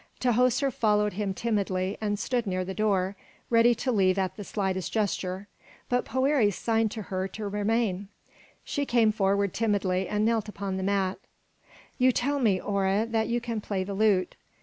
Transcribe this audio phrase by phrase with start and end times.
[0.19, 3.15] Tahoser followed him timidly, and stood near the door,
[3.51, 5.47] ready to leave at the slightest gesture,
[5.89, 8.07] but Poëri signed to her to remain.
[8.63, 11.19] She came forward timidly and knelt upon the mat.
[11.99, 14.35] "You tell me, Hora, that you can play the lute.